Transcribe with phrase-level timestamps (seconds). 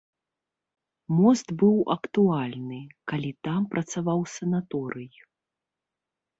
[1.17, 2.81] Мост быў актуальны,
[3.13, 5.09] калі там працаваў санаторый.